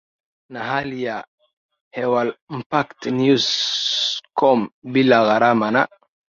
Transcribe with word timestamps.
na 0.49 0.59
Hali 0.69 0.97
ya 1.07 1.17
hewaImpactNews 1.95 3.47
com 4.39 4.59
bila 4.93 5.17
gharama 5.27 5.67
na 5.75 5.81